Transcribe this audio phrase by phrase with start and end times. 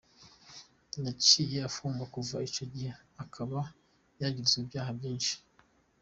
[1.05, 2.91] Yaciye apfungwa kuva ico gihe
[3.23, 3.59] akaba
[4.19, 5.33] yagirizwa ivyaha vyinshi.